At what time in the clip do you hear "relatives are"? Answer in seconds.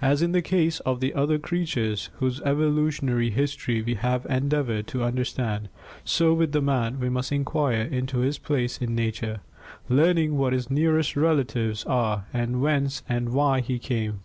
11.14-12.24